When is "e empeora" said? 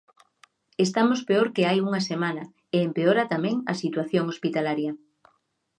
2.75-3.23